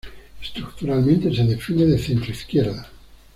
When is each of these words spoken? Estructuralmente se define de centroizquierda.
Estructuralmente 0.41 1.31
se 1.31 1.43
define 1.43 1.85
de 1.85 1.99
centroizquierda. 1.99 2.89